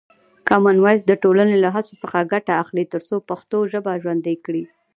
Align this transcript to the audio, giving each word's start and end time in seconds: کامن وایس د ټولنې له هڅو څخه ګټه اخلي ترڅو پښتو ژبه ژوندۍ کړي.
کامن 0.47 0.77
وایس 0.81 1.01
د 1.07 1.11
ټولنې 1.23 1.55
له 1.63 1.69
هڅو 1.75 1.93
څخه 2.03 2.29
ګټه 2.33 2.53
اخلي 2.63 2.85
ترڅو 2.93 3.15
پښتو 3.29 3.57
ژبه 3.71 3.91
ژوندۍ 4.03 4.35
کړي. 4.45 4.63